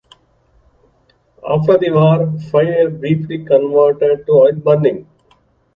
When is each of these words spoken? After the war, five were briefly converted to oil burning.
After 1.47 1.77
the 1.77 1.91
war, 1.91 2.33
five 2.49 2.53
were 2.85 2.89
briefly 2.89 3.45
converted 3.45 4.25
to 4.25 4.31
oil 4.31 4.53
burning. 4.53 5.07